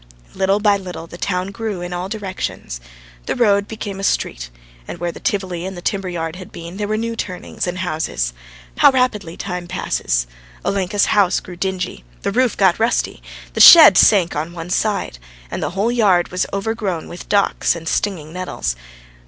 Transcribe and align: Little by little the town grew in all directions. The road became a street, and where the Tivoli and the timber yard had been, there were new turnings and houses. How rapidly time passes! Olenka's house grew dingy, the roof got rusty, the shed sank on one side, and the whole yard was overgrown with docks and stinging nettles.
Little 0.33 0.59
by 0.59 0.77
little 0.77 1.05
the 1.05 1.19
town 1.19 1.51
grew 1.51 1.81
in 1.81 1.93
all 1.93 2.09
directions. 2.09 2.81
The 3.27 3.35
road 3.35 3.67
became 3.67 3.99
a 3.99 4.03
street, 4.03 4.49
and 4.87 4.97
where 4.97 5.11
the 5.11 5.19
Tivoli 5.19 5.63
and 5.63 5.77
the 5.77 5.81
timber 5.83 6.09
yard 6.09 6.37
had 6.37 6.51
been, 6.51 6.77
there 6.77 6.87
were 6.87 6.97
new 6.97 7.15
turnings 7.15 7.67
and 7.67 7.77
houses. 7.77 8.33
How 8.79 8.89
rapidly 8.89 9.37
time 9.37 9.67
passes! 9.67 10.25
Olenka's 10.65 11.05
house 11.05 11.39
grew 11.39 11.55
dingy, 11.55 12.03
the 12.23 12.31
roof 12.31 12.57
got 12.57 12.79
rusty, 12.79 13.21
the 13.53 13.61
shed 13.61 13.95
sank 13.95 14.35
on 14.35 14.53
one 14.53 14.71
side, 14.71 15.19
and 15.51 15.61
the 15.61 15.69
whole 15.77 15.91
yard 15.91 16.29
was 16.29 16.47
overgrown 16.51 17.07
with 17.07 17.29
docks 17.29 17.75
and 17.75 17.87
stinging 17.87 18.33
nettles. 18.33 18.75